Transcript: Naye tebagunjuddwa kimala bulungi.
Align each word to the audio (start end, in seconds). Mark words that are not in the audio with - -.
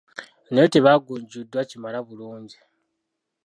Naye 0.51 0.67
tebagunjuddwa 0.73 1.61
kimala 1.69 1.99
bulungi. 2.07 2.57